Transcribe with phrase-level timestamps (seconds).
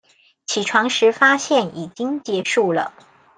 [0.47, 2.91] 起床時發現已經結束了